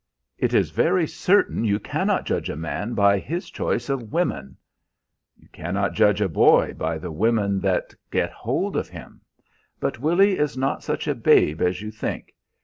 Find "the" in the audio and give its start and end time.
6.97-7.11